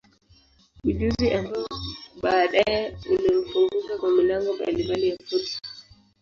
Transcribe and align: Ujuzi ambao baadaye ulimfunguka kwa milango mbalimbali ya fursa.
Ujuzi 0.83 1.31
ambao 1.33 1.67
baadaye 2.21 2.97
ulimfunguka 3.11 3.97
kwa 3.99 4.11
milango 4.11 4.53
mbalimbali 4.53 5.09
ya 5.09 5.17
fursa. 5.25 5.59